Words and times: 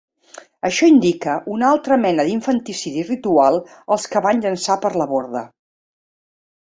Això 0.69 0.87
indica 0.91 1.35
una 1.55 1.67
altra 1.73 1.99
mena 2.07 2.25
d'infanticidi 2.29 3.05
ritual 3.11 3.61
als 3.97 4.09
que 4.15 4.25
van 4.29 4.43
llençar 4.47 4.79
per 4.87 4.93
la 5.03 5.09
borda. 5.13 5.45